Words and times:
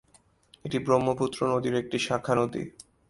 এটি 0.65 0.77
ব্রহ্মপুত্র 0.79 1.39
নদীর 1.51 1.75
একটি 1.75 1.97
শাখা 1.99 2.33
নদী। 2.35 2.63